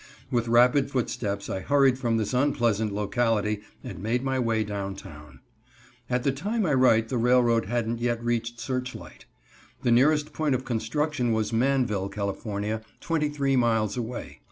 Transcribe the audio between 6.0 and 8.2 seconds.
At the time I write the railroad hadn't